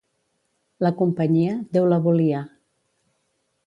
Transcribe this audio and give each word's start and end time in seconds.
La 0.85 0.91
companyia, 1.03 1.59
Déu 1.77 1.89
la 1.93 2.03
volia. 2.09 2.45